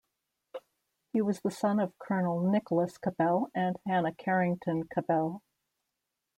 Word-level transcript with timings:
He 1.13 1.21
was 1.21 1.41
the 1.41 1.51
son 1.51 1.79
of 1.79 1.93
Colonel 1.99 2.41
Nicholas 2.49 2.97
Cabell 2.97 3.51
and 3.53 3.77
Hannah 3.85 4.15
Carrington 4.15 4.85
Cabell. 4.87 5.43